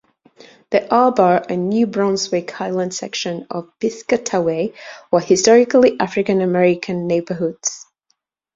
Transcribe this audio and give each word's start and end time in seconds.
The 0.71 0.91
Arbor 0.91 1.45
and 1.47 1.69
New 1.69 1.85
Brunswick 1.85 2.49
Highland 2.49 2.91
sections 2.95 3.45
of 3.51 3.69
Piscataway 3.79 4.73
were 5.11 5.19
historically 5.19 5.99
African 5.99 6.41
American 6.41 7.05
neighborhoods. 7.05 7.85